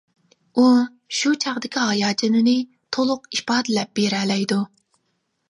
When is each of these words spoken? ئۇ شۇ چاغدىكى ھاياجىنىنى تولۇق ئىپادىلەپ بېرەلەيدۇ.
ئۇ 0.59 0.63
شۇ 1.17 1.33
چاغدىكى 1.43 1.83
ھاياجىنىنى 1.89 2.57
تولۇق 2.99 3.31
ئىپادىلەپ 3.39 3.95
بېرەلەيدۇ. 4.01 4.61